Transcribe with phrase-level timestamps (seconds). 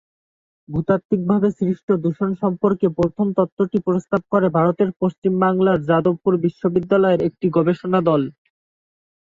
[0.69, 7.99] ভূতাত্ত্বিকভাবে সৃষ্ট দূষণ সম্পর্কে প্রথম তত্ত্বটি প্রস্তাব করে ভারতের পশ্চিম বাংলার যাদবপুর বিশ্ববিদ্যালয়ের একটি গবেষণা
[8.09, 8.21] দল।